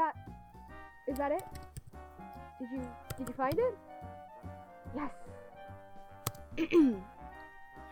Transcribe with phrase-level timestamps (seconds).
[0.00, 0.14] that
[1.06, 1.44] is that it?
[2.58, 2.80] Did you
[3.18, 3.76] did you find it?
[4.96, 5.10] Yes.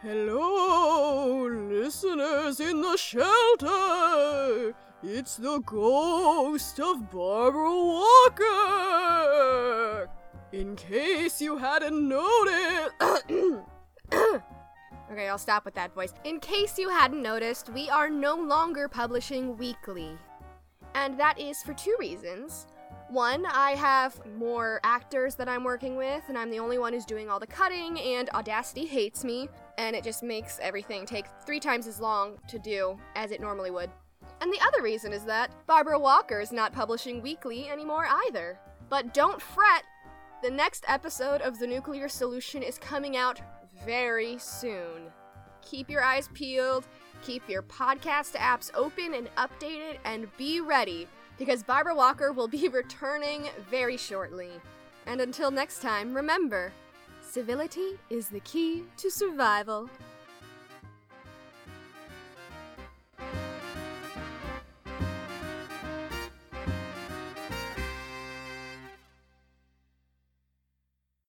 [0.03, 4.75] Hello, listeners in the shelter.
[5.03, 8.49] It's the ghost of Barbara Walker.
[10.53, 12.95] In case you hadn't noticed.
[15.11, 16.13] Okay, I'll stop with that voice.
[16.25, 20.19] In case you hadn't noticed, we are no longer publishing weekly.
[20.99, 22.67] And that is for two reasons.
[23.09, 27.05] One, I have more actors that I'm working with, and I'm the only one who's
[27.05, 29.49] doing all the cutting, and Audacity hates me,
[29.79, 33.71] and it just makes everything take three times as long to do as it normally
[33.71, 33.91] would.
[34.41, 38.59] And the other reason is that Barbara Walker is not publishing weekly anymore either.
[38.89, 39.85] But don't fret,
[40.43, 43.41] the next episode of The Nuclear Solution is coming out
[43.87, 45.13] very soon.
[45.69, 46.87] Keep your eyes peeled,
[47.23, 52.69] keep your podcast apps open and updated, and be ready because Barbara Walker will be
[52.73, 54.51] returning very shortly.
[55.07, 56.73] And until next time, remember
[57.21, 59.91] civility is the key to survival.